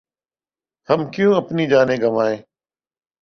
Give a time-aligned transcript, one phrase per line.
[0.89, 2.37] ہم کیوں اپنی جانیں گنوائیں۔